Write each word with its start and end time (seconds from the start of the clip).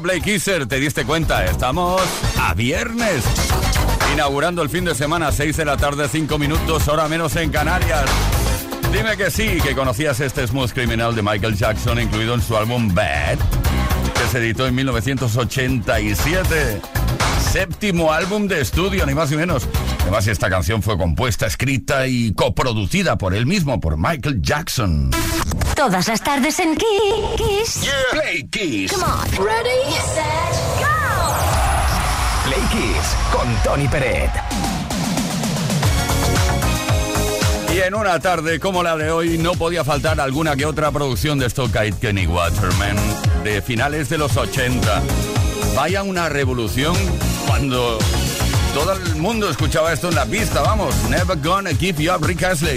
querido 0.00 0.02
Play 0.02 0.20
Kisser, 0.20 0.66
te 0.66 0.78
diste 0.78 1.04
cuenta, 1.04 1.44
estamos 1.44 2.00
a 2.38 2.54
viernes. 2.54 3.24
Inaugurando 4.12 4.62
el 4.62 4.68
fin 4.68 4.84
de 4.84 4.94
semana, 4.94 5.32
6 5.32 5.56
de 5.56 5.64
la 5.64 5.76
tarde, 5.76 6.08
5 6.08 6.38
minutos, 6.38 6.88
hora 6.88 7.08
menos 7.08 7.36
en 7.36 7.50
Canarias. 7.50 8.04
Dime 8.92 9.16
que 9.16 9.30
sí, 9.30 9.58
que 9.62 9.74
conocías 9.74 10.20
este 10.20 10.46
smooth 10.46 10.72
criminal 10.72 11.14
de 11.14 11.22
Michael 11.22 11.56
Jackson, 11.56 12.00
incluido 12.00 12.34
en 12.34 12.42
su 12.42 12.56
álbum 12.56 12.92
Bad, 12.94 13.38
que 14.14 14.28
se 14.30 14.38
editó 14.38 14.66
en 14.66 14.74
1987. 14.74 16.80
Séptimo 17.52 18.12
álbum 18.12 18.48
de 18.48 18.60
estudio, 18.60 19.06
ni 19.06 19.14
más 19.14 19.30
ni 19.30 19.36
menos. 19.36 19.68
Además, 20.02 20.26
esta 20.26 20.50
canción 20.50 20.82
fue 20.82 20.96
compuesta, 20.98 21.46
escrita 21.46 22.06
y 22.06 22.32
coproducida 22.34 23.16
por 23.16 23.34
él 23.34 23.46
mismo, 23.46 23.80
por 23.80 23.96
Michael 23.96 24.40
Jackson. 24.42 25.10
Todas 25.74 26.08
las 26.08 26.22
tardes 26.22 26.58
en 26.58 26.76
Kiss. 26.76 27.88
Play 28.10 28.44
Kiss. 28.50 28.92
Come 28.92 29.04
on. 29.04 29.46
Ready, 29.46 29.92
set, 30.14 30.52
go. 30.78 30.90
Play 32.44 32.60
Kiss 32.70 33.16
con 33.32 33.54
Tony 33.62 33.88
Peret. 33.88 34.30
Y 37.74 37.78
en 37.78 37.94
una 37.94 38.18
tarde 38.18 38.58
como 38.58 38.82
la 38.82 38.96
de 38.96 39.12
hoy 39.12 39.38
no 39.38 39.52
podía 39.52 39.84
faltar 39.84 40.20
alguna 40.20 40.56
que 40.56 40.66
otra 40.66 40.90
producción 40.90 41.38
de 41.38 41.46
Stock 41.46 41.70
Kenny 42.00 42.26
Waterman 42.26 42.96
de 43.44 43.62
finales 43.62 44.08
de 44.08 44.18
los 44.18 44.36
80. 44.36 45.02
Vaya 45.76 46.02
una 46.02 46.28
revolución 46.28 46.96
cuando 47.46 47.98
todo 48.74 48.92
el 48.92 49.16
mundo 49.16 49.50
escuchaba 49.50 49.92
esto 49.92 50.08
en 50.08 50.14
la 50.14 50.26
pista, 50.26 50.62
vamos. 50.62 50.94
Never 51.08 51.36
gonna 51.36 51.70
give 51.70 52.02
you 52.02 52.12
up, 52.12 52.24
Rick 52.24 52.42
Astley. 52.42 52.76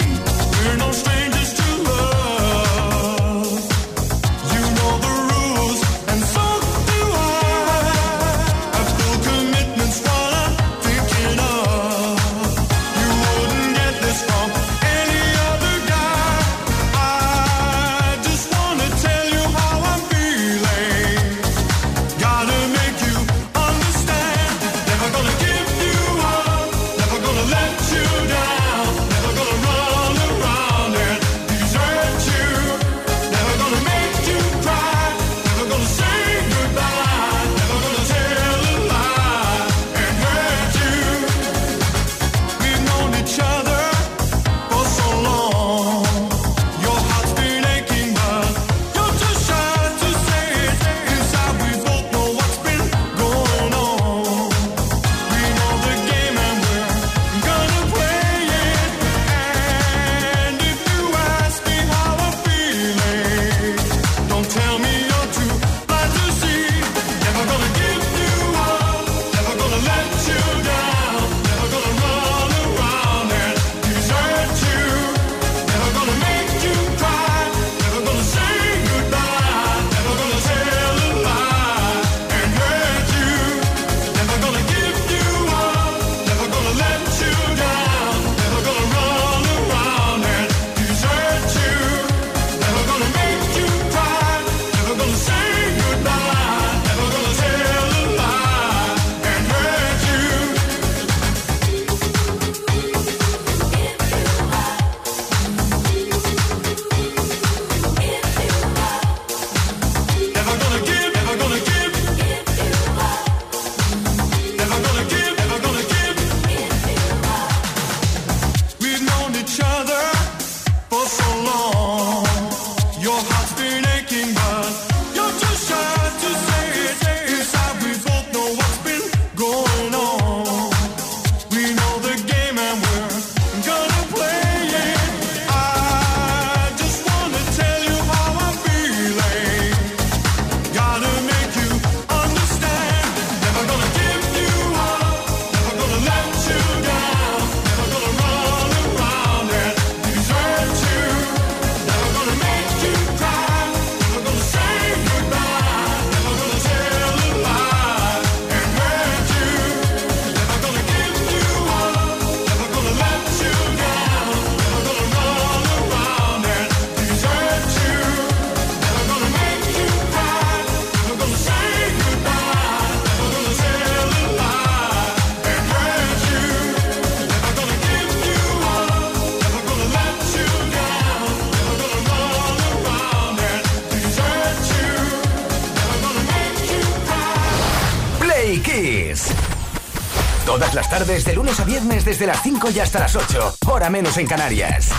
5 192.54 192.70
y 192.70 192.78
hasta 192.78 193.00
las 193.00 193.16
8, 193.16 193.56
hora 193.66 193.90
menos 193.90 194.16
en 194.16 194.28
Canarias. 194.28 194.90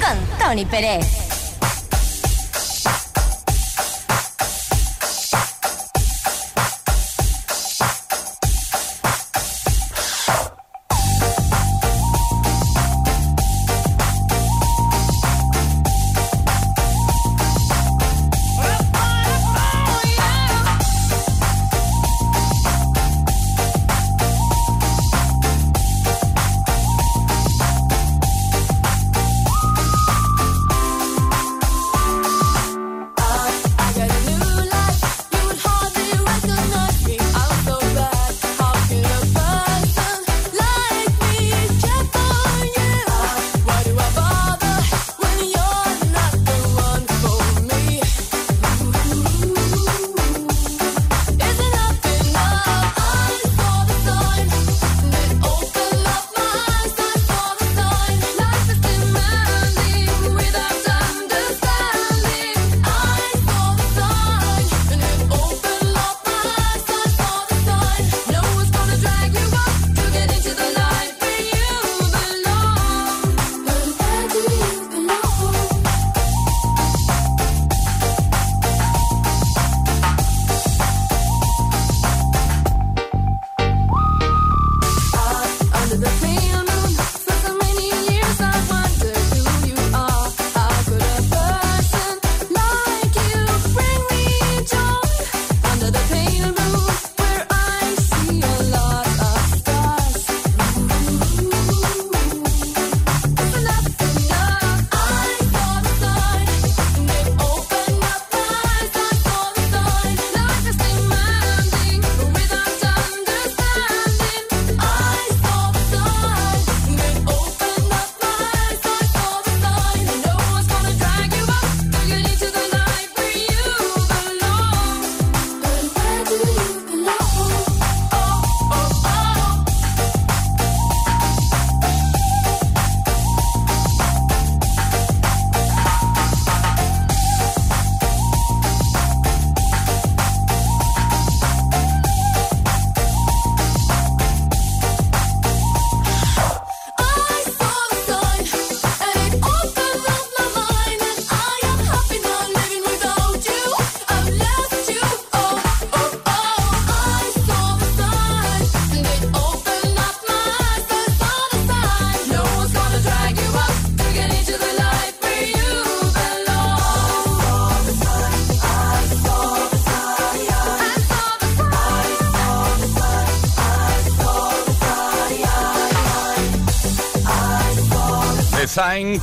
Con 0.00 0.38
Tony 0.38 0.64
Pérez. 0.64 1.29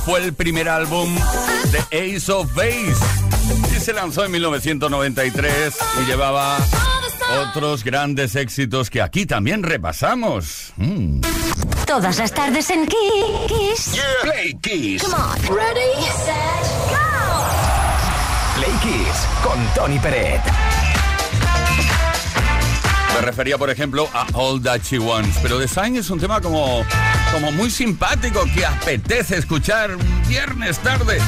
Fue 0.04 0.24
el 0.24 0.32
primer 0.32 0.68
álbum 0.68 1.14
de 1.70 2.16
Ace 2.16 2.32
of 2.32 2.54
Base 2.54 2.94
y 3.76 3.80
se 3.80 3.92
lanzó 3.92 4.24
en 4.24 4.32
1993 4.32 5.76
y 6.02 6.06
llevaba 6.06 6.58
otros 7.48 7.84
grandes 7.84 8.36
éxitos 8.36 8.90
que 8.90 9.02
aquí 9.02 9.26
también 9.26 9.62
repasamos. 9.62 10.72
Mm. 10.76 11.20
Todas 11.86 12.18
las 12.18 12.32
tardes 12.32 12.70
en 12.70 12.86
Kiss. 12.86 14.00
Play 14.22 14.54
Kiss. 14.60 15.02
Come 15.02 15.14
on. 15.14 15.56
Ready, 15.56 16.02
set, 16.24 16.64
go. 16.90 16.98
Play 18.56 18.72
Kiss 18.82 19.26
con 19.42 19.58
Tony 19.74 19.98
Peret. 19.98 20.42
Me 23.14 23.20
refería, 23.22 23.58
por 23.58 23.68
ejemplo, 23.70 24.08
a 24.12 24.26
All 24.34 24.62
That 24.62 24.82
She 24.82 24.98
Wants, 24.98 25.38
pero 25.42 25.58
The 25.58 25.66
Sign 25.66 25.96
es 25.96 26.08
un 26.10 26.20
tema 26.20 26.40
como, 26.40 26.84
como 27.32 27.52
muy 27.52 27.70
simpático 27.70 28.44
que 28.54 28.64
apetece 28.64 29.36
escuchar 29.36 29.90
viernes 30.28 30.78
tarde. 30.80 31.18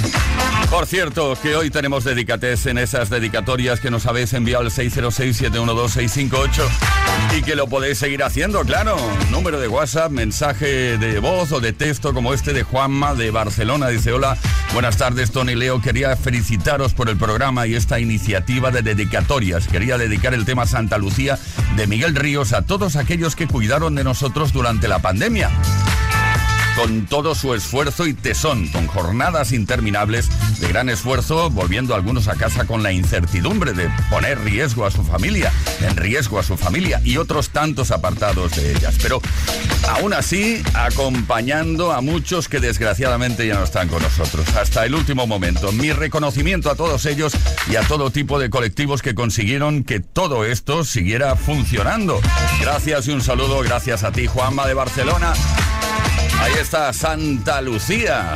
Por 0.71 0.87
cierto, 0.87 1.37
que 1.43 1.57
hoy 1.57 1.71
tenemos 1.71 2.05
dedicates 2.05 2.67
en 2.67 2.77
esas 2.79 3.09
dedicatorias 3.11 3.81
que 3.81 3.91
nos 3.91 4.07
habéis 4.07 4.33
enviado 4.35 4.65
al 4.65 4.71
606-712-658 4.71 6.63
y 7.37 7.43
que 7.43 7.57
lo 7.57 7.67
podéis 7.67 7.99
seguir 7.99 8.23
haciendo, 8.23 8.61
claro. 8.63 8.97
Número 9.31 9.59
de 9.59 9.69
WhatsApp, 9.69 10.13
mensaje 10.13 10.99
de 10.99 11.19
voz 11.19 11.51
o 11.53 11.61
de 11.61 11.73
texto 11.73 12.13
como 12.13 12.35
este 12.35 12.53
de 12.53 12.63
Juanma 12.63 13.15
de 13.15 13.31
Barcelona. 13.31 13.89
Dice, 13.89 14.13
hola, 14.13 14.37
buenas 14.75 14.99
tardes 14.99 15.31
Tony 15.31 15.55
Leo. 15.55 15.81
Quería 15.81 16.15
felicitaros 16.17 16.93
por 16.93 17.09
el 17.09 17.17
programa 17.17 17.67
y 17.67 17.75
esta 17.75 17.99
iniciativa 17.99 18.71
de 18.71 18.83
dedicatorias. 18.83 19.67
Quería 19.67 19.97
dedicar 19.97 20.35
el 20.35 20.45
tema 20.45 20.67
Santa 20.67 20.99
Lucía 20.99 21.39
de 21.77 21.87
Miguel 21.87 22.15
Ríos 22.15 22.53
a 22.53 22.63
todos 22.63 22.97
aquellos 22.97 23.35
que 23.35 23.49
cuidaron 23.49 23.95
de 23.95 24.05
nosotros 24.05 24.53
durante 24.53 24.89
la 24.89 24.99
pandemia 24.99 25.51
con 26.81 27.05
todo 27.05 27.35
su 27.35 27.53
esfuerzo 27.53 28.07
y 28.07 28.15
tesón, 28.15 28.67
con 28.69 28.87
jornadas 28.87 29.53
interminables 29.53 30.31
de 30.61 30.69
gran 30.69 30.89
esfuerzo, 30.89 31.51
volviendo 31.51 31.95
algunos 31.95 32.27
a 32.27 32.37
casa 32.37 32.65
con 32.65 32.83
la 32.83 32.91
incertidumbre 32.91 33.75
de 33.75 33.91
poner 34.09 34.41
riesgo 34.41 34.87
a 34.87 34.91
su 34.91 35.05
familia, 35.05 35.53
en 35.83 35.95
riesgo 35.97 36.39
a 36.39 36.43
su 36.43 36.57
familia 36.57 37.03
y 37.05 37.19
otros 37.19 37.51
tantos 37.51 37.91
apartados 37.91 38.53
de 38.57 38.71
ellas. 38.71 38.97
Pero 39.03 39.21
aún 39.91 40.15
así, 40.15 40.63
acompañando 40.73 41.93
a 41.93 42.01
muchos 42.01 42.49
que 42.49 42.61
desgraciadamente 42.61 43.47
ya 43.47 43.57
no 43.57 43.65
están 43.65 43.89
con 43.89 44.03
nosotros. 44.03 44.49
Hasta 44.57 44.87
el 44.87 44.95
último 44.95 45.27
momento. 45.27 45.73
Mi 45.73 45.93
reconocimiento 45.93 46.71
a 46.71 46.77
todos 46.77 47.05
ellos 47.05 47.35
y 47.71 47.77
a 47.77 47.83
todo 47.83 48.11
tipo 48.11 48.39
de 48.39 48.49
colectivos 48.49 49.03
que 49.03 49.15
consiguieron 49.15 49.85
que 49.85 50.01
todo 50.01 50.47
esto 50.47 50.85
siguiera 50.85 51.37
funcionando. 51.37 52.23
Gracias 52.59 53.07
y 53.09 53.11
un 53.11 53.21
saludo, 53.21 53.61
gracias 53.61 54.03
a 54.03 54.13
ti, 54.13 54.27
Juanma 54.27 54.67
de 54.67 54.73
Barcelona. 54.73 55.35
Ahí 56.41 56.55
está 56.59 56.91
Santa 56.93 57.61
Lucía. 57.61 58.35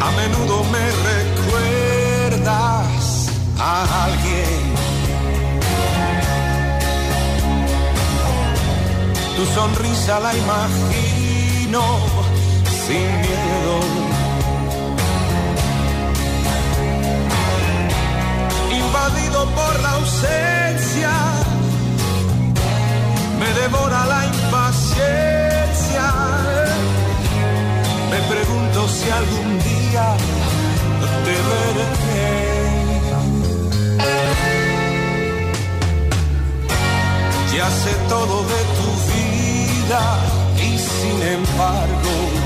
A 0.00 0.10
menudo 0.12 0.64
me 0.64 0.84
recuerdas 2.32 3.30
a 3.58 4.04
alguien. 4.04 4.74
Tu 9.36 9.44
sonrisa 9.54 10.18
la 10.20 10.34
imagino 10.34 11.82
sin 12.86 13.20
miedo. 13.20 14.15
Por 19.44 19.80
la 19.80 19.92
ausencia, 19.92 21.12
me 23.38 23.48
devora 23.60 24.06
la 24.06 24.26
impaciencia. 24.26 26.06
Me 28.10 28.20
pregunto 28.34 28.88
si 28.88 29.10
algún 29.10 29.58
día 29.58 30.16
te 31.24 31.34
veré. 31.48 32.06
Ya 37.54 37.70
sé 37.70 37.92
todo 38.08 38.42
de 38.42 38.62
tu 38.78 38.88
vida 39.12 40.02
y 40.58 40.78
sin 40.78 41.22
embargo 41.22 42.45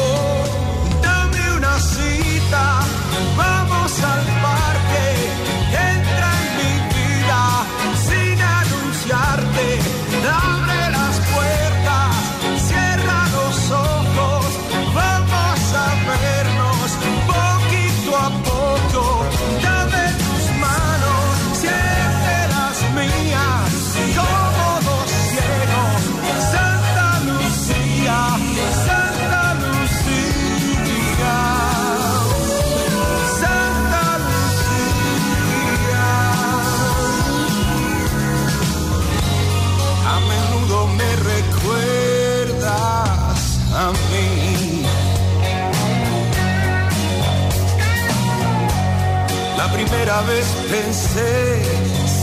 vez 50.23 50.45
pensé, 50.69 51.61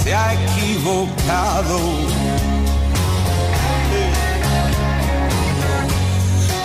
se 0.02 0.14
ha 0.14 0.34
equivocado. 0.34 1.78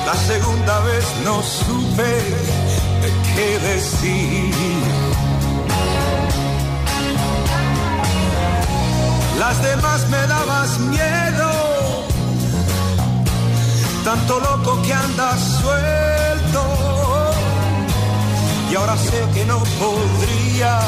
La 0.06 0.16
segunda 0.16 0.80
vez 0.82 1.06
no 1.24 1.42
supe 1.42 2.12
qué 3.36 3.60
decir. 3.60 4.54
Las 9.40 9.62
demás 9.62 10.10
me 10.10 10.28
dabas 10.28 10.80
miedo, 10.80 11.52
tanto 14.04 14.40
loco 14.40 14.82
que 14.84 14.94
andas 14.94 15.40
suelto. 15.62 16.64
Y 18.72 18.76
ahora 18.76 18.98
sé 18.98 19.24
que 19.34 19.46
no 19.46 19.60
podría 19.80 20.80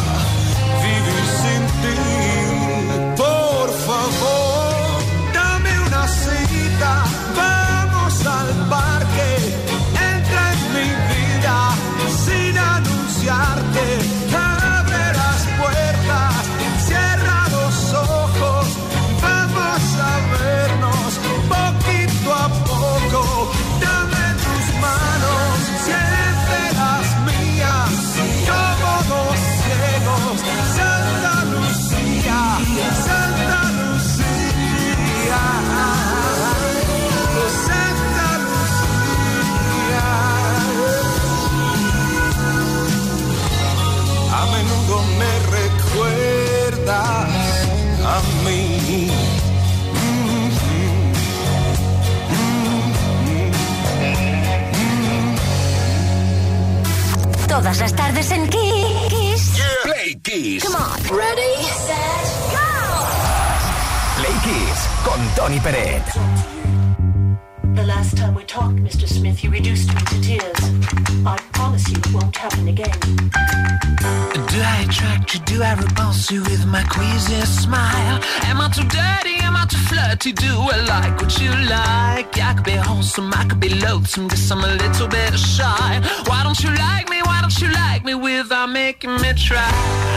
I 83.39 83.45
could 83.47 83.59
be 83.59 83.69
loathsome, 83.69 84.27
guess 84.27 84.49
I'm 84.51 84.63
a 84.63 84.67
little 84.67 85.07
bit 85.07 85.37
shy. 85.37 86.01
Why 86.27 86.43
don't 86.43 86.59
you 86.63 86.71
like 86.87 87.09
me? 87.09 87.21
Why 87.21 87.41
don't 87.41 87.57
you 87.61 87.69
like 87.69 88.03
me 88.05 88.15
without 88.15 88.69
making 88.69 89.13
me 89.21 89.33
try? 89.33 89.69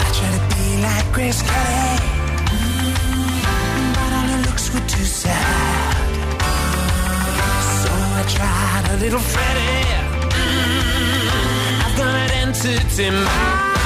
I 0.05 0.11
try 0.17 0.31
to 0.37 0.43
be 0.55 0.65
like 0.87 1.07
Grace 1.13 1.43
Kelly, 1.43 1.99
mm, 2.55 3.95
but 3.97 4.11
all 4.17 4.29
her 4.33 4.43
looks 4.47 4.73
were 4.73 4.87
too 4.95 5.05
sad. 5.05 5.97
So 7.83 7.91
I 8.21 8.23
tried 8.37 8.85
a 8.95 8.97
little 9.03 9.25
Freddie. 9.33 10.19
Mm, 10.39 11.85
I've 11.85 11.97
got 11.99 12.15
an 12.15 12.31
entity 12.43 13.11
mind. 13.11 13.78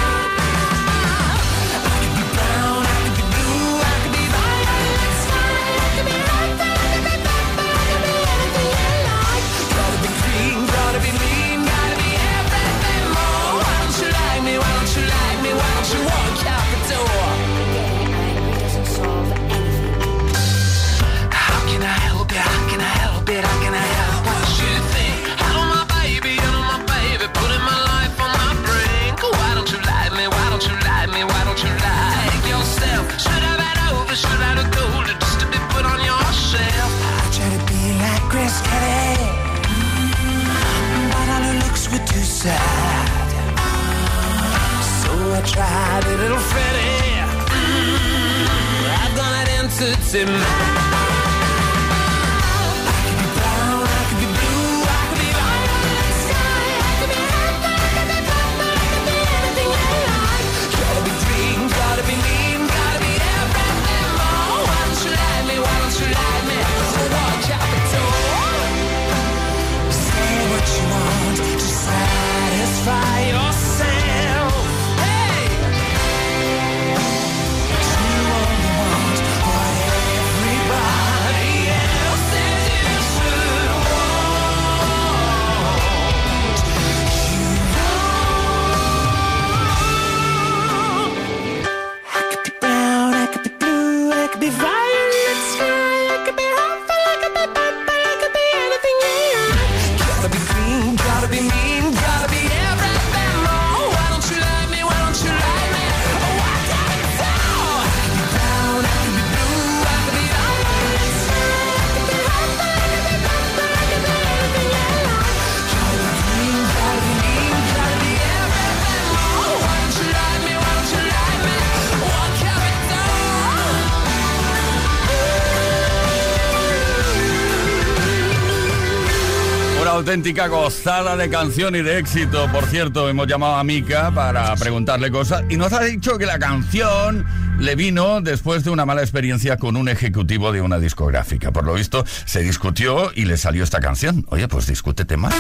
auténtica 130.03 130.49
gozada 130.49 131.17
de 131.17 131.31
canción 131.31 131.77
y 131.77 131.83
de 131.83 131.99
éxito. 131.99 132.51
Por 132.51 132.67
cierto, 132.67 133.09
hemos 133.09 133.29
llamado 133.29 133.55
a 133.55 133.63
Mika 133.63 134.11
para 134.11 134.57
preguntarle 134.57 135.13
cosas 135.13 135.45
y 135.49 135.57
nos 135.57 135.73
ha 135.73 135.85
dicho 135.85 136.19
que 136.19 136.27
la 136.27 136.41
canción 136.41 137.25
le 137.61 137.77
vino 137.77 138.21
después 138.21 138.65
de 138.65 138.71
una 138.71 138.85
mala 138.85 139.03
experiencia 139.03 139.59
con 139.59 139.77
un 139.77 139.89
ejecutivo 139.89 140.51
de 140.51 140.61
una 140.61 140.81
discográfica. 140.81 141.53
Por 141.53 141.63
lo 141.65 141.75
visto, 141.75 142.05
se 142.25 142.43
discutió 142.43 143.13
y 143.15 143.27
le 143.27 143.37
salió 143.37 143.63
esta 143.63 143.79
canción. 143.79 144.27
Oye, 144.31 144.49
pues 144.49 144.67
discútete 144.67 145.17
más. 145.17 145.35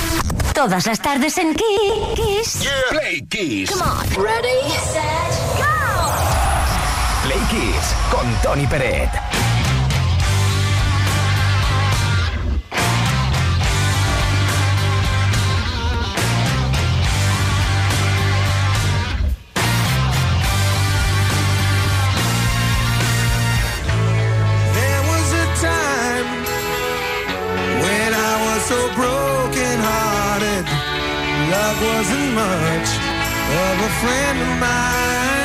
Todas 0.54 0.86
las 0.86 1.02
tardes 1.02 1.36
en 1.38 1.56
Kiss. 1.56 2.60
Yeah. 2.60 2.70
Play 2.90 3.26
Kiss. 3.28 3.68
Come 3.68 3.82
on. 3.82 4.24
Ready, 4.24 4.70
set, 4.92 5.58
go. 5.58 5.64
Play 7.24 7.40
Kiss 7.50 7.94
con 8.12 8.32
Tony 8.42 8.68
Peret. 8.68 9.31
so 28.72 28.80
broken 28.94 29.76
hearted. 29.88 30.64
Love 31.52 31.78
wasn't 31.90 32.30
much 32.42 32.90
of 33.64 33.74
a 33.88 33.90
friend 34.00 34.38
of 34.46 34.52
mine. 34.64 35.41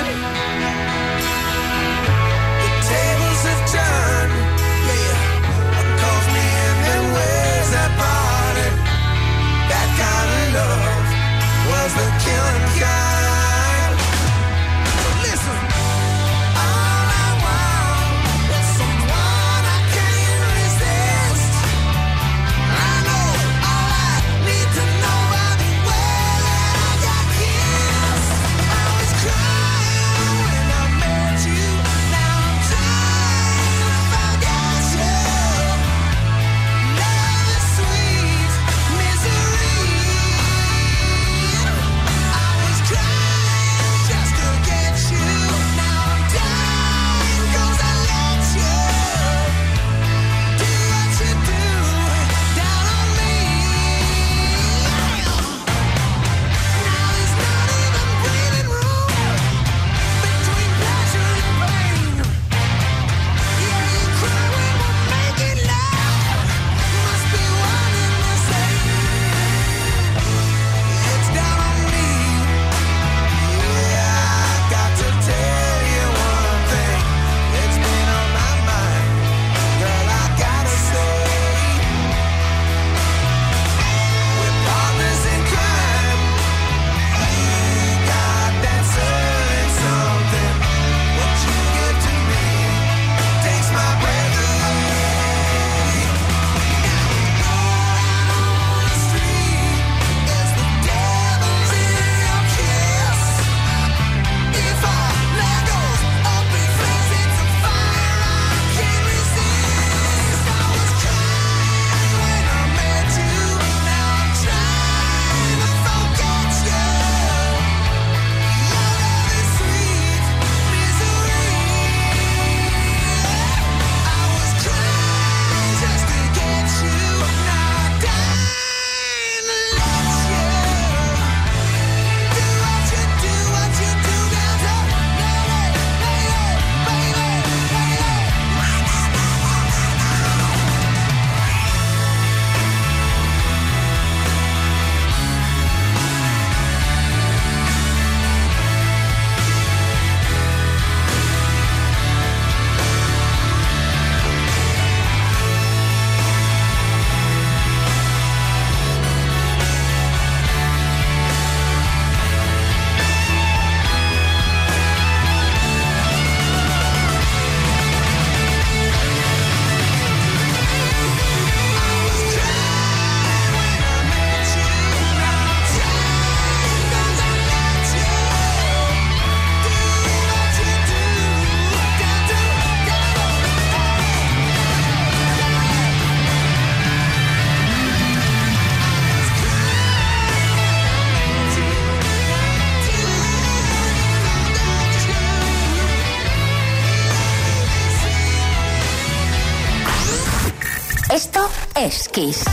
Es 201.88 202.10
Kiss. 202.10 202.44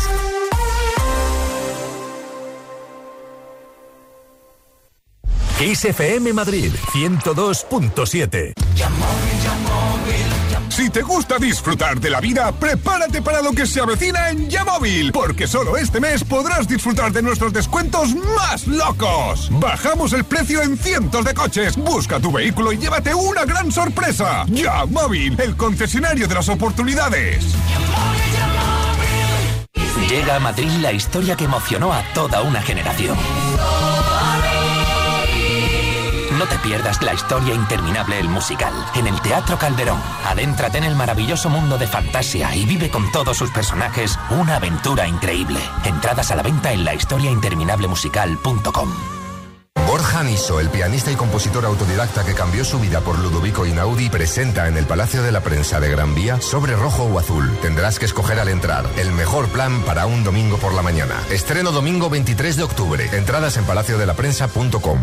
Kiss 5.58 5.84
FM 5.84 6.32
Madrid 6.32 6.72
102.7. 6.92 8.54
Si 10.68 10.90
te 10.90 11.02
gusta 11.02 11.38
disfrutar 11.38 12.00
de 12.00 12.10
la 12.10 12.20
vida, 12.20 12.50
prepárate 12.50 13.22
para 13.22 13.40
lo 13.40 13.52
que 13.52 13.64
se 13.64 13.80
avecina 13.80 14.30
en 14.30 14.50
Yamóvil, 14.50 15.12
porque 15.12 15.46
solo 15.46 15.76
este 15.76 16.00
mes 16.00 16.24
podrás 16.24 16.66
disfrutar 16.66 17.12
de 17.12 17.22
nuestros 17.22 17.52
descuentos 17.52 18.14
más 18.14 18.66
locos. 18.66 19.48
Bajamos 19.52 20.12
el 20.12 20.24
precio 20.24 20.62
en 20.62 20.76
cientos 20.76 21.24
de 21.24 21.32
coches. 21.32 21.76
Busca 21.76 22.18
tu 22.18 22.32
vehículo 22.32 22.72
y 22.72 22.78
llévate 22.78 23.14
una 23.14 23.44
gran 23.44 23.70
sorpresa. 23.70 24.44
Yamóvil, 24.48 25.40
el 25.40 25.56
concesionario 25.56 26.26
de 26.26 26.34
las 26.34 26.48
oportunidades. 26.48 27.44
Llega 30.08 30.36
a 30.36 30.40
Madrid 30.40 30.70
la 30.80 30.92
historia 30.92 31.36
que 31.36 31.44
emocionó 31.44 31.92
a 31.92 32.02
toda 32.14 32.42
una 32.42 32.62
generación. 32.62 33.18
No 36.38 36.46
te 36.46 36.58
pierdas 36.58 37.02
la 37.02 37.14
historia 37.14 37.54
interminable 37.54 38.18
El 38.18 38.28
Musical 38.28 38.72
en 38.96 39.06
el 39.06 39.20
Teatro 39.20 39.58
Calderón. 39.58 40.00
Adéntrate 40.26 40.78
en 40.78 40.84
el 40.84 40.96
maravilloso 40.96 41.48
mundo 41.48 41.78
de 41.78 41.86
fantasía 41.86 42.54
y 42.54 42.64
vive 42.64 42.90
con 42.90 43.10
todos 43.12 43.36
sus 43.36 43.50
personajes 43.50 44.18
una 44.30 44.56
aventura 44.56 45.06
increíble. 45.06 45.60
Entradas 45.84 46.30
a 46.30 46.36
la 46.36 46.42
venta 46.42 46.72
en 46.72 46.84
lahistoriainterminablemusical.com. 46.84 49.23
Borja 50.14 50.30
Niso, 50.30 50.60
el 50.60 50.68
pianista 50.68 51.10
y 51.10 51.16
compositor 51.16 51.64
autodidacta 51.64 52.24
que 52.24 52.34
cambió 52.34 52.64
su 52.64 52.78
vida 52.78 53.00
por 53.00 53.18
Ludovico 53.18 53.66
Inaudi, 53.66 54.10
presenta 54.10 54.68
en 54.68 54.76
el 54.76 54.86
Palacio 54.86 55.24
de 55.24 55.32
la 55.32 55.40
Prensa 55.40 55.80
de 55.80 55.90
Gran 55.90 56.14
Vía 56.14 56.40
sobre 56.40 56.76
rojo 56.76 57.02
o 57.02 57.18
azul. 57.18 57.50
Tendrás 57.60 57.98
que 57.98 58.04
escoger 58.04 58.38
al 58.38 58.48
entrar 58.48 58.86
el 58.96 59.10
mejor 59.10 59.48
plan 59.48 59.82
para 59.82 60.06
un 60.06 60.22
domingo 60.22 60.56
por 60.58 60.72
la 60.72 60.82
mañana. 60.82 61.20
Estreno 61.30 61.72
domingo 61.72 62.10
23 62.10 62.56
de 62.56 62.62
octubre. 62.62 63.08
Entradas 63.12 63.56
en 63.56 63.64
palaciodelaprensa.com. 63.64 65.00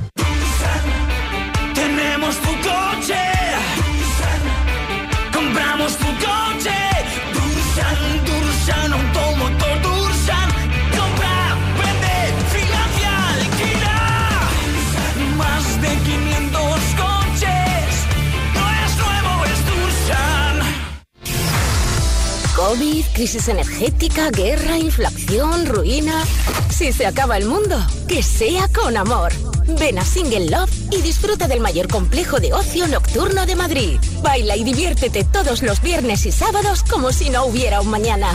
COVID, 22.67 23.06
crisis 23.15 23.47
energética, 23.47 24.30
guerra, 24.30 24.78
inflación, 24.78 25.65
ruina. 25.65 26.24
Si 26.69 26.93
se 26.93 27.08
acaba 27.08 27.38
el 27.38 27.45
mundo, 27.45 27.84
que 28.08 28.21
sea 28.21 28.67
con 28.67 28.97
amor. 28.97 29.34
Ven 29.80 29.97
a 29.97 30.06
Single 30.06 30.47
Love 30.47 30.69
y 30.91 31.02
disfruta 31.02 31.47
del 31.47 31.60
mayor 31.60 31.88
complejo 31.88 32.39
de 32.39 32.54
ocio 32.54 32.88
nocturno 32.88 33.47
de 33.47 33.56
Madrid. 33.56 34.00
Baila 34.21 34.56
y 34.58 34.63
diviértete 34.63 35.24
todos 35.24 35.63
los 35.63 35.82
viernes 35.82 36.28
y 36.28 36.32
sábados 36.32 36.84
como 36.88 37.12
si 37.12 37.32
no 37.32 37.45
hubiera 37.45 37.82
un 37.82 37.89
mañana. 37.89 38.32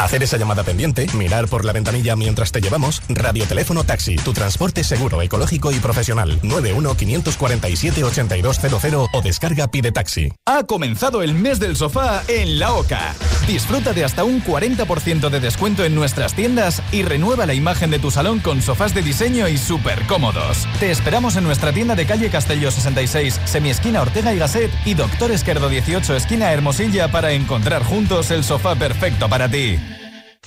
Hacer 0.00 0.22
esa 0.22 0.38
llamada 0.38 0.64
pendiente, 0.64 1.06
mirar 1.12 1.46
por 1.46 1.66
la 1.66 1.74
ventanilla 1.74 2.16
mientras 2.16 2.52
te 2.52 2.62
llevamos, 2.62 3.02
radioteléfono 3.10 3.84
taxi, 3.84 4.16
tu 4.16 4.32
transporte 4.32 4.82
seguro, 4.82 5.20
ecológico 5.20 5.72
y 5.72 5.78
profesional. 5.78 6.40
91-547-8200 6.40 9.08
o 9.12 9.20
descarga 9.20 9.70
Pide 9.70 9.92
Taxi. 9.92 10.32
Ha 10.46 10.64
comenzado 10.64 11.22
el 11.22 11.34
mes 11.34 11.60
del 11.60 11.76
sofá 11.76 12.22
en 12.28 12.58
La 12.58 12.72
Oca. 12.72 13.14
Disfruta 13.46 13.92
de 13.92 14.06
hasta 14.06 14.24
un 14.24 14.42
40% 14.42 15.28
de 15.28 15.38
descuento 15.38 15.84
en 15.84 15.94
nuestras 15.94 16.32
tiendas 16.32 16.82
y 16.92 17.02
renueva 17.02 17.44
la 17.44 17.52
imagen 17.52 17.90
de 17.90 17.98
tu 17.98 18.10
salón 18.10 18.38
con 18.38 18.62
sofás 18.62 18.94
de 18.94 19.02
diseño 19.02 19.48
y 19.48 19.58
súper 19.58 20.06
cómodos. 20.06 20.66
Te 20.78 20.90
esperamos 20.90 21.36
en 21.36 21.44
nuestra 21.44 21.74
tienda 21.74 21.94
de 21.94 22.06
calle 22.06 22.30
Castelló 22.30 22.70
66, 22.70 23.38
semiesquina 23.44 24.00
Ortega 24.00 24.32
y 24.32 24.38
Gasset 24.38 24.70
y 24.86 24.94
Doctor 24.94 25.30
Esquerdo 25.30 25.68
18, 25.68 26.16
esquina 26.16 26.52
Hermosilla 26.52 27.12
para 27.12 27.32
encontrar 27.32 27.82
juntos 27.82 28.30
el 28.30 28.44
sofá 28.44 28.76
perfecto 28.76 29.28
para 29.28 29.50
ti. 29.50 29.78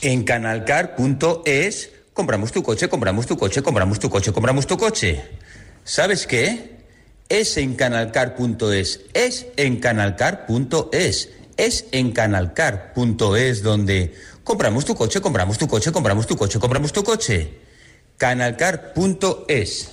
En 0.04 0.24
canalcar.es 0.24 1.90
compramos 2.12 2.52
tu 2.52 2.62
coche, 2.62 2.90
compramos 2.90 3.26
tu 3.26 3.38
coche, 3.38 3.62
compramos 3.64 4.00
tu 4.00 4.10
coche, 4.10 4.34
compramos 4.34 4.68
tu 4.68 4.78
coche. 4.78 5.24
¿Sabes 5.86 6.28
qué? 6.28 6.74
Es 7.30 7.56
en 7.56 7.76
canalcar.es, 7.76 9.00
es 9.14 9.48
en 9.56 9.80
canalcar.es, 9.80 11.30
es 11.56 11.86
en 11.94 12.12
canalcar.es 12.12 13.64
donde 13.64 14.14
compramos 14.44 14.84
tu 14.84 14.94
coche, 14.94 15.22
compramos 15.22 15.58
tu 15.58 15.70
coche, 15.70 15.94
compramos 15.94 16.28
tu 16.28 16.36
coche, 16.36 16.60
compramos 16.60 16.92
tu 16.92 17.02
coche. 17.02 17.54
Canalcar.es. 18.18 19.93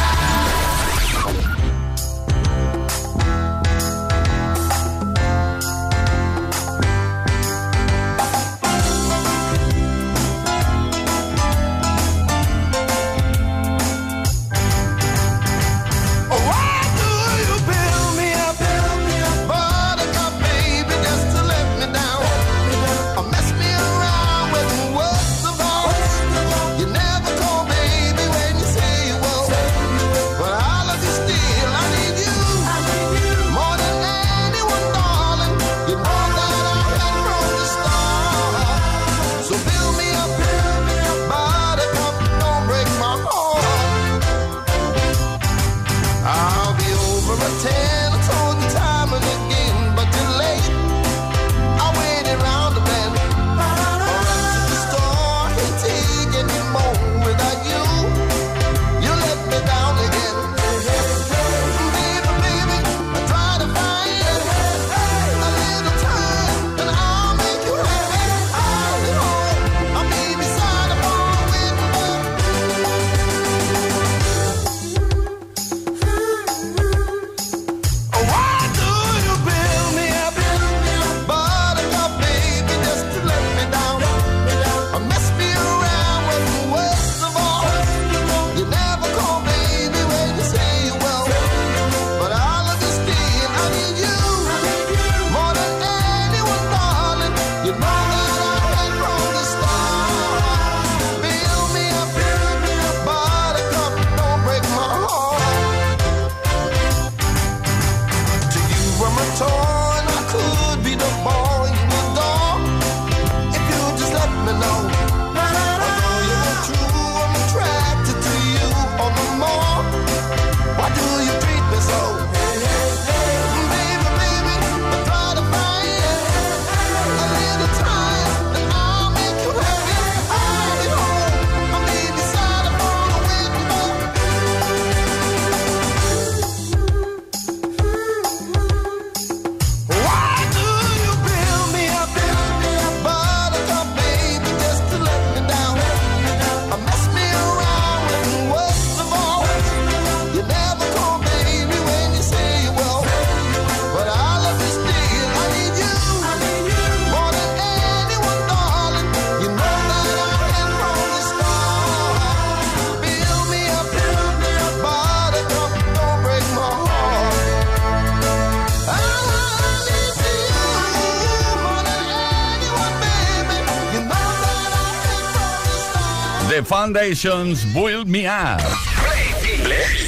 Foundations 176.81 177.61
Build 177.75 178.07
Me 178.07 178.27
Up. 178.27 178.59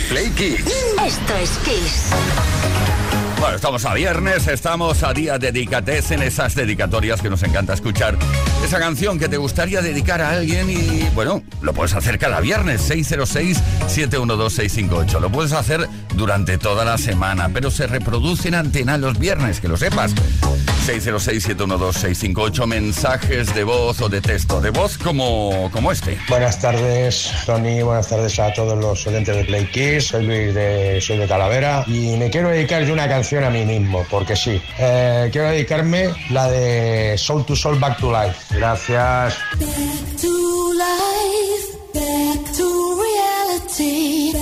Play 0.09 0.31
Kids. 0.31 0.73
Esto 1.05 1.35
es 1.35 1.51
Kiss. 1.63 2.09
Bueno, 3.39 3.57
estamos 3.57 3.85
a 3.85 3.93
viernes, 3.93 4.47
estamos 4.47 5.03
a 5.03 5.13
día 5.13 5.37
dedicates 5.37 6.09
en 6.09 6.23
esas 6.23 6.55
dedicatorias 6.55 7.21
que 7.21 7.29
nos 7.29 7.43
encanta 7.43 7.75
escuchar. 7.75 8.17
Esa 8.65 8.79
canción 8.79 9.19
que 9.19 9.29
te 9.29 9.37
gustaría 9.37 9.83
dedicar 9.83 10.19
a 10.23 10.31
alguien 10.31 10.67
y, 10.71 11.07
bueno, 11.13 11.43
lo 11.61 11.75
puedes 11.75 11.93
hacer 11.93 12.17
cada 12.17 12.39
viernes, 12.39 12.89
606-712-658. 12.89 15.19
Lo 15.19 15.29
puedes 15.29 15.51
hacer 15.51 15.87
durante 16.15 16.57
toda 16.57 16.85
la 16.85 16.97
semana, 16.97 17.51
pero 17.53 17.69
se 17.69 17.85
reproduce 17.85 18.47
en 18.47 18.55
antena 18.55 18.97
los 18.97 19.19
viernes, 19.19 19.59
que 19.59 19.67
lo 19.67 19.77
sepas. 19.77 20.15
606-712-658, 20.87 22.65
mensajes 22.65 23.55
de 23.55 23.63
voz 23.63 24.01
o 24.01 24.09
de 24.09 24.19
texto. 24.19 24.59
De 24.59 24.69
voz 24.69 24.97
como, 24.97 25.69
como 25.71 25.93
este. 25.93 26.17
Buenas 26.27 26.59
tardes, 26.59 27.31
Tony. 27.45 27.81
Buenas 27.81 28.09
tardes 28.09 28.37
a 28.37 28.51
todos 28.51 28.77
los 28.77 29.07
oyentes 29.07 29.33
de 29.33 29.45
Play 29.45 29.65
Kiss. 29.67 30.07
Soy 30.07 30.25
Luis 30.25 30.53
de, 30.53 30.99
soy 30.99 31.19
de 31.19 31.27
Talavera 31.27 31.85
y 31.87 32.17
me 32.17 32.29
quiero 32.29 32.49
dedicar 32.49 32.83
yo 32.83 32.93
una 32.93 33.07
canción 33.07 33.45
a 33.45 33.49
mí 33.49 33.63
mismo, 33.63 34.05
porque 34.09 34.35
sí. 34.35 34.61
Eh, 34.77 35.29
quiero 35.31 35.49
dedicarme 35.49 36.09
la 36.29 36.51
de 36.51 37.17
Soul 37.17 37.45
to 37.45 37.55
Soul 37.55 37.79
Back 37.79 37.99
to 37.99 38.11
Life. 38.11 38.53
Gracias. 38.53 39.37
Back 39.57 40.21
to 40.21 40.73
life, 40.73 41.77
back 41.93 42.57
to 42.57 42.99
reality, 43.01 44.33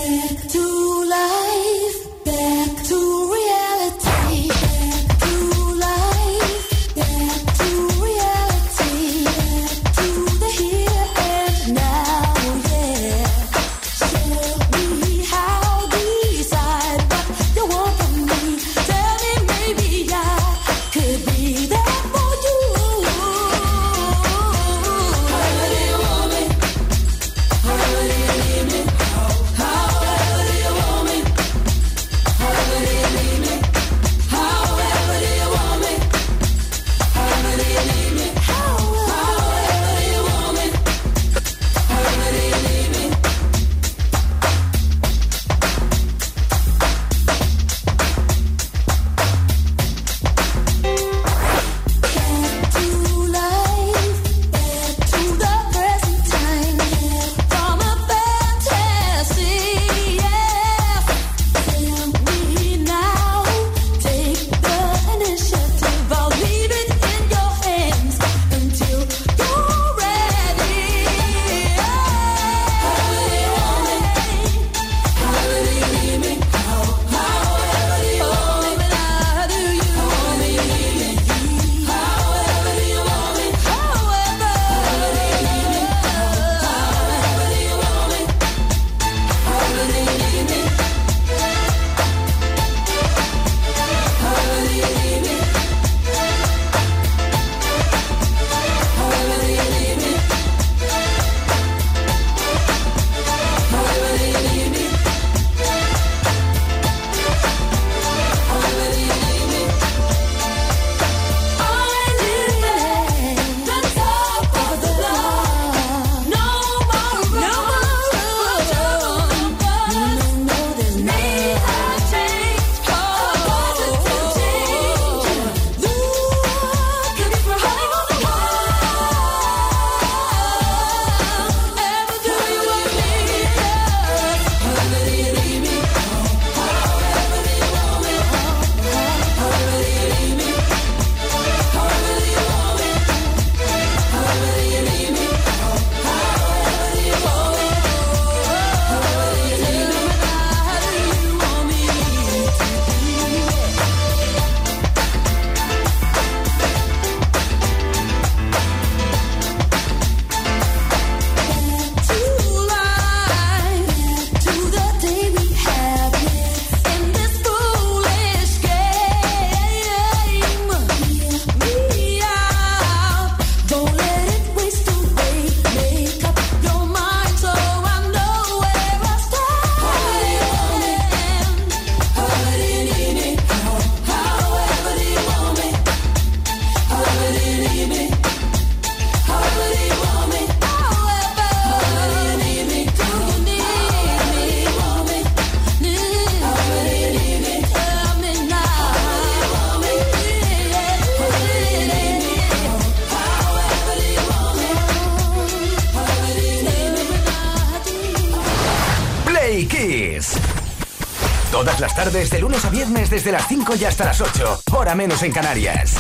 desde 213.12 213.34
las 213.34 213.46
5 213.50 213.76
y 213.76 213.84
hasta 213.84 214.06
las 214.06 214.22
8. 214.22 214.62
Hora 214.72 214.96
menos 214.96 215.22
en 215.22 215.34
Canarias. 215.34 215.96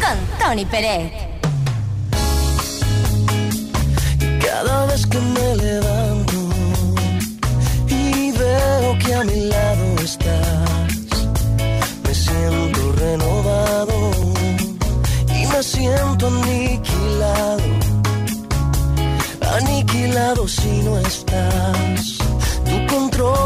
Con 0.00 0.38
Tony 0.38 0.64
Pérez. 0.64 1.12
Cada 4.40 4.86
vez 4.86 5.04
que 5.04 5.18
me 5.18 5.56
levanto 5.56 6.32
y 7.88 8.30
veo 8.30 8.98
que 9.00 9.14
a 9.14 9.24
mi 9.24 9.46
lado 9.46 9.96
estás, 10.00 11.26
me 12.04 12.14
siento 12.14 12.92
renovado 12.92 14.12
y 15.26 15.46
me 15.46 15.60
siento 15.60 16.28
aniquilado, 16.28 17.64
aniquilado 19.56 20.46
si 20.46 20.82
no 20.82 20.98
estás. 20.98 22.18
Tú 22.64 22.86
controlas 22.86 23.41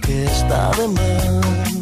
que 0.00 0.24
está 0.24 0.70
de 0.76 0.88
más. 0.88 1.81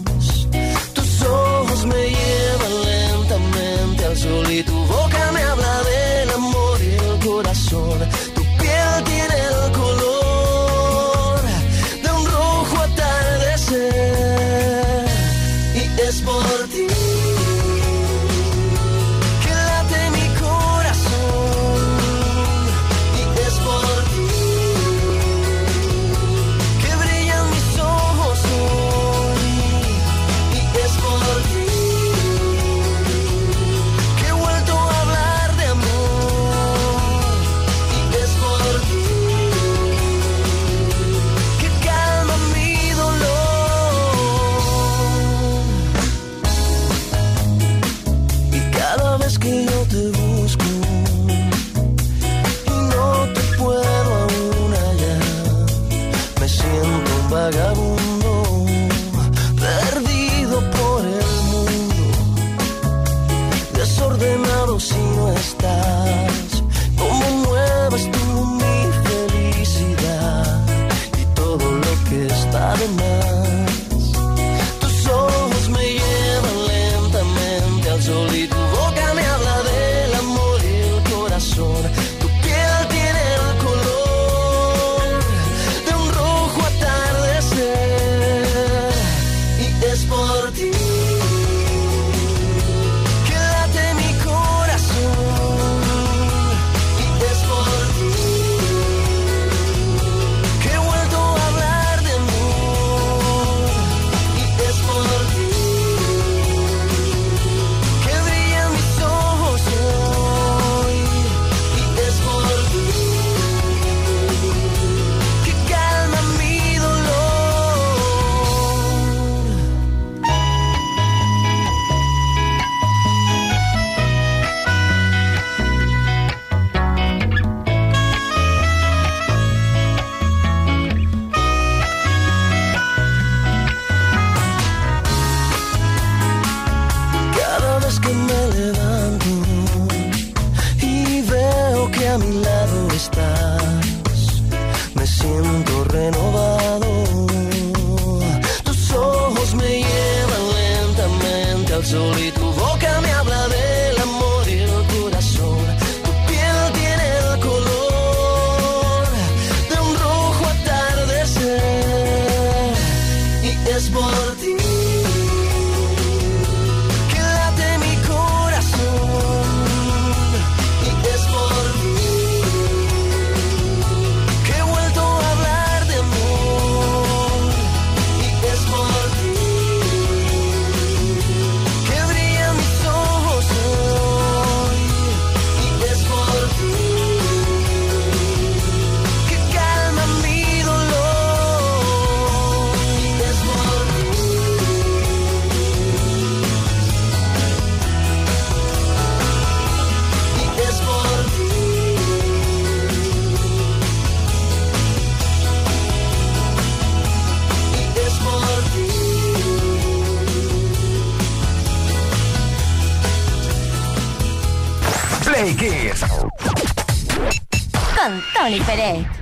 Tony 218.50 218.60
Pérez. 218.64 219.19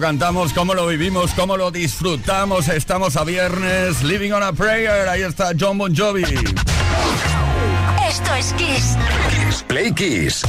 Lo 0.00 0.06
cantamos, 0.06 0.52
cómo 0.52 0.74
lo 0.74 0.86
vivimos, 0.86 1.32
cómo 1.32 1.56
lo 1.56 1.70
disfrutamos. 1.70 2.68
Estamos 2.68 3.16
a 3.16 3.24
viernes, 3.24 4.02
Living 4.02 4.32
on 4.32 4.42
a 4.42 4.52
Prayer. 4.52 5.08
Ahí 5.08 5.22
está 5.22 5.50
John 5.58 5.78
Bon 5.78 5.94
Jovi. 5.94 6.22
Esto 8.08 8.34
es 8.34 8.52
Kiss. 8.54 8.96
Kiss 9.28 9.62
Play 9.64 9.92
Kiss. 9.92 10.42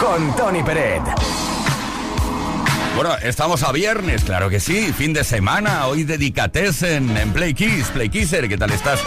Con 0.00 0.34
Tony 0.34 0.62
Peret. 0.62 1.02
Bueno, 2.96 3.14
estamos 3.22 3.62
a 3.62 3.72
viernes, 3.72 4.24
claro 4.24 4.50
que 4.50 4.60
sí, 4.60 4.92
fin 4.92 5.12
de 5.12 5.22
semana, 5.22 5.86
hoy 5.86 6.02
dedicatesen 6.04 7.16
en 7.16 7.32
Play 7.32 7.54
Kiss, 7.54 7.88
Play 7.88 8.08
Kisser, 8.08 8.48
¿qué 8.48 8.58
tal 8.58 8.72
estás? 8.72 9.00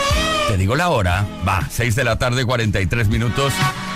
Te 0.47 0.57
digo 0.57 0.75
la 0.75 0.89
hora, 0.89 1.25
va, 1.47 1.67
6 1.69 1.95
de 1.95 2.03
la 2.05 2.17
tarde, 2.17 2.45
43 2.45 3.09
minutos, 3.09 3.53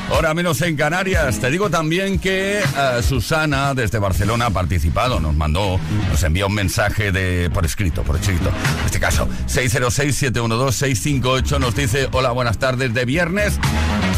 hora 0.09 0.33
menos 0.33 0.61
en 0.61 0.75
Canarias. 0.75 1.39
Te 1.39 1.49
digo 1.51 1.69
también 1.69 2.19
que 2.19 2.59
eh, 2.59 2.63
Susana 3.01 3.73
desde 3.73 3.99
Barcelona 3.99 4.47
ha 4.47 4.49
participado, 4.49 5.19
nos 5.19 5.35
mandó, 5.35 5.79
nos 6.09 6.23
envió 6.23 6.47
un 6.47 6.53
mensaje 6.53 7.11
de 7.11 7.49
por 7.53 7.65
escrito, 7.65 8.03
por 8.03 8.15
escrito. 8.15 8.49
En 8.79 8.85
este 8.85 8.99
caso, 8.99 9.27
606-712-658 9.47 11.59
nos 11.59 11.75
dice, 11.75 12.07
hola, 12.11 12.31
buenas 12.31 12.57
tardes 12.57 12.93
de 12.93 13.05
viernes. 13.05 13.59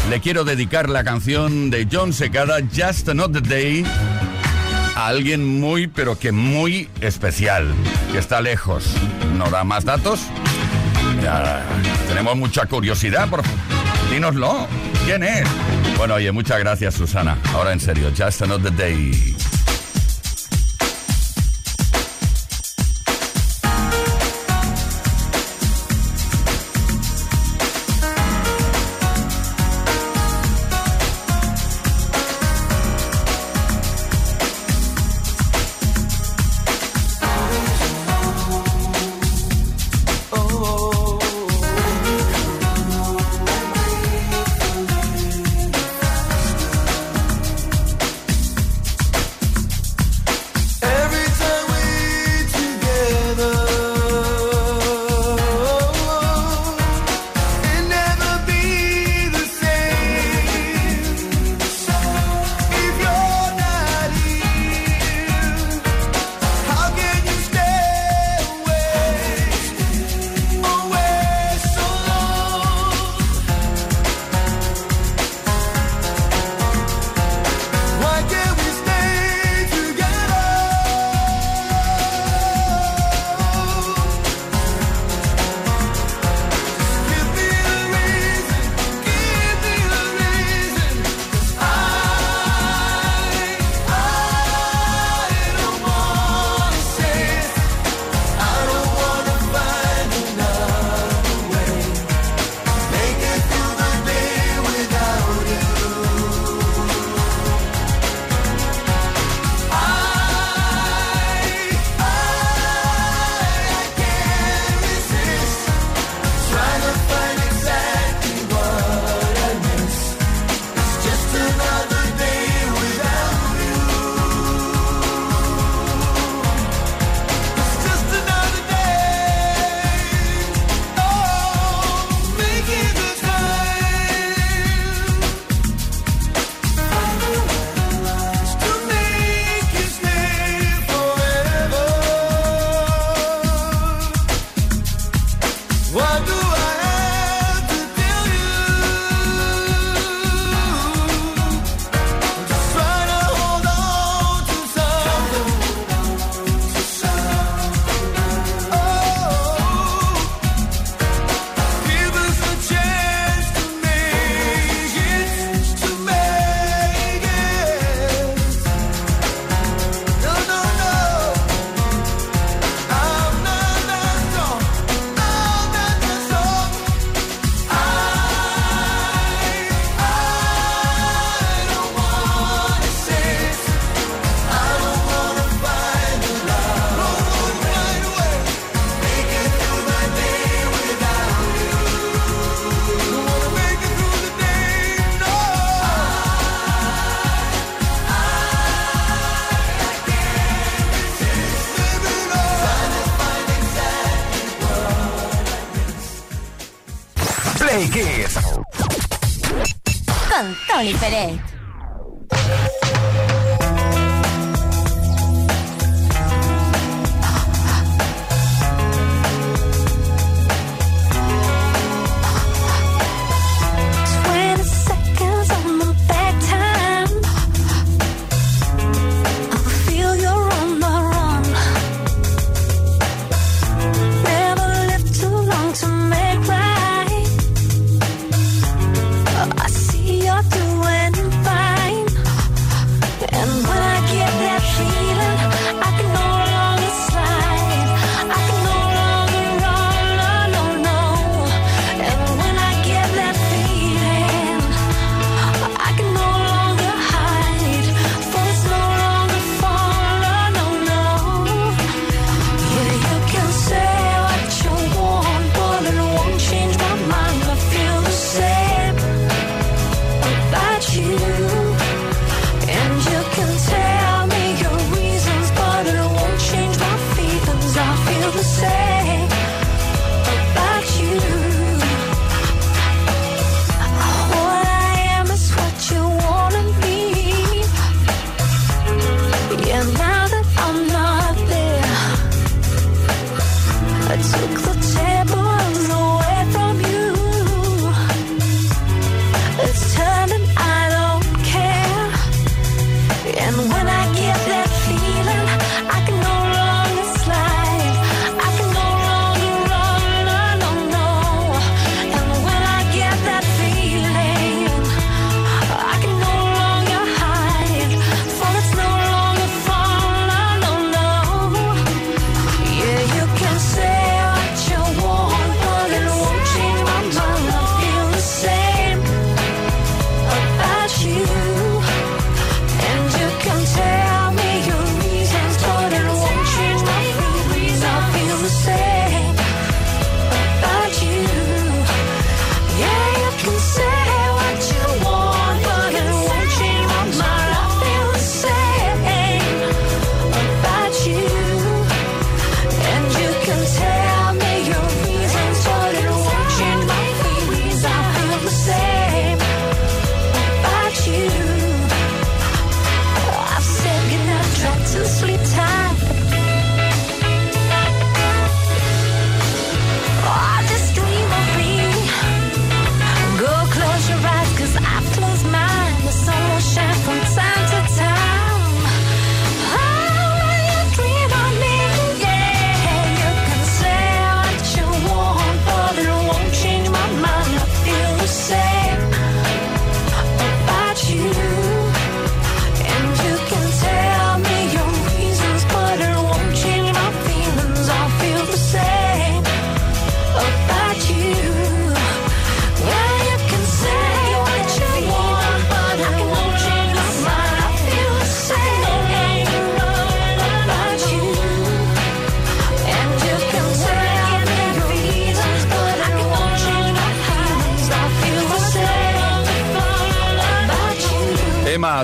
Le 0.08 0.20
quiero 0.20 0.44
dedicar 0.44 0.88
la 0.88 1.04
canción 1.04 1.70
de 1.70 1.86
John 1.90 2.12
Secada, 2.12 2.58
Just 2.74 3.08
Another 3.08 3.42
Day 3.42 3.84
a 4.96 5.06
alguien 5.06 5.60
muy, 5.60 5.86
pero 5.86 6.18
que 6.18 6.32
muy 6.32 6.88
especial, 7.00 7.72
que 8.12 8.18
está 8.18 8.40
lejos. 8.40 8.94
¿No 9.36 9.50
da 9.50 9.64
más 9.64 9.84
datos? 9.84 10.20
Ya, 11.22 11.62
tenemos 12.08 12.36
mucha 12.36 12.66
curiosidad, 12.66 13.28
por 13.28 13.42
dínoslo. 14.10 14.66
¿Quién 15.06 15.22
es? 15.22 15.46
Bueno, 16.00 16.14
oye, 16.14 16.32
muchas 16.32 16.58
gracias, 16.58 16.94
Susana. 16.94 17.36
Ahora 17.52 17.74
en 17.74 17.78
serio, 17.78 18.10
just 18.16 18.40
another 18.40 18.74
day. 18.74 19.12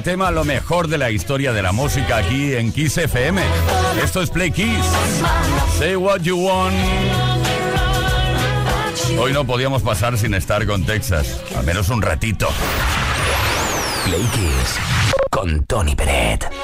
Tema 0.06 0.30
lo 0.30 0.44
mejor 0.44 0.86
de 0.86 0.98
la 0.98 1.10
historia 1.10 1.52
de 1.52 1.62
la 1.62 1.72
música 1.72 2.18
aquí 2.18 2.54
en 2.54 2.70
Kiss 2.70 2.96
FM. 2.96 3.42
Esto 4.00 4.22
es 4.22 4.30
Play 4.30 4.52
Kiss. 4.52 4.86
Say 5.80 5.96
what 5.96 6.20
you 6.20 6.36
want. 6.38 6.76
Hoy 9.18 9.32
no 9.32 9.44
podíamos 9.44 9.82
pasar 9.82 10.16
sin 10.16 10.34
estar 10.34 10.64
con 10.64 10.86
Texas, 10.86 11.40
al 11.56 11.66
menos 11.66 11.88
un 11.88 12.02
ratito. 12.02 12.46
Play 14.04 14.22
Kiss 14.32 14.78
con 15.28 15.64
Tony 15.64 15.96
Peret. 15.96 16.55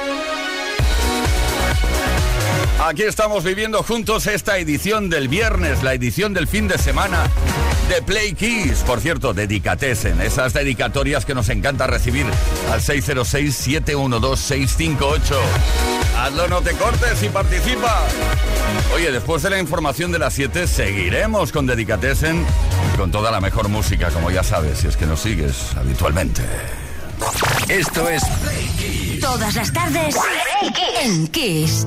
Aquí 2.85 3.05
estamos 3.05 3.45
viviendo 3.45 3.85
juntos 3.85 4.26
esta 4.26 4.59
edición 4.59 5.09
del 5.09 5.28
viernes, 5.28 5.85
la 5.85 5.95
edición 5.95 6.35
del 6.35 6.49
fin 6.49 6.66
de 6.66 6.78
semana 6.78 7.30
de 7.89 8.03
Play 8.03 8.33
Kiss. 8.33 8.83
Por 8.85 9.01
cierto, 9.01 9.33
dedicatesen, 9.33 10.20
esas 10.20 10.53
dedicatorias 10.53 11.24
que 11.24 11.33
nos 11.33 11.49
encanta 11.49 11.87
recibir 11.87 12.26
al 12.72 12.80
606-712-658. 12.80 15.20
Hazlo, 16.18 16.49
no 16.49 16.61
te 16.61 16.72
cortes 16.72 17.22
y 17.22 17.28
participa. 17.28 18.03
Oye, 18.93 19.12
después 19.12 19.45
de 19.45 19.51
la 19.51 19.61
información 19.61 20.11
de 20.11 20.18
las 20.18 20.35
7 20.35 20.66
seguiremos 20.66 21.53
con 21.53 21.66
Dedicatesen 21.66 22.45
y 22.93 22.97
con 22.97 23.12
toda 23.12 23.30
la 23.30 23.41
mejor 23.41 23.68
música, 23.68 24.11
como 24.11 24.33
ya 24.33 24.43
sabes, 24.43 24.78
si 24.78 24.89
es 24.89 24.97
que 24.97 25.07
nos 25.07 25.20
sigues 25.20 25.76
habitualmente. 25.76 26.43
Esto 27.68 28.09
es 28.09 28.24
Play 28.43 28.66
Kiss. 28.76 29.20
Todas 29.20 29.55
las 29.55 29.72
tardes 29.72 30.16
en 31.05 31.28
Kiss. 31.28 31.87